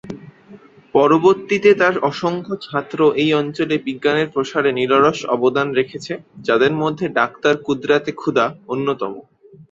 [0.95, 6.13] পরবর্তীতে তার অসংখ্য ছাত্র এই অঞ্চলে বিজ্ঞানের প্রসারে নিরলস অবদান রেখেছে,
[6.47, 9.13] যাদের মধ্যে ডাক্তার কুদরাত-এ-খুদা অন্যতম।